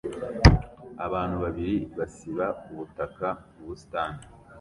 Abantu 1.05 1.35
babiri 1.43 1.75
basiba 1.97 2.45
ubutaka 2.71 3.27
mu 3.55 3.63
busitani 3.67 4.21